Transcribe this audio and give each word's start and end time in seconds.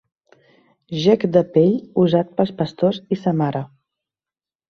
Gec 1.01 1.25
de 1.35 1.43
pell 1.57 1.75
usat 2.05 2.33
pels 2.39 2.55
pastors 2.63 2.99
i 3.17 3.21
sa 3.25 3.35
mare. 3.43 3.65